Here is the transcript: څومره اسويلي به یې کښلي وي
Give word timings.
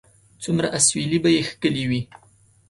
څومره 0.43 0.67
اسويلي 0.77 1.19
به 1.23 1.29
یې 1.35 1.41
کښلي 1.61 1.85
وي 1.89 2.01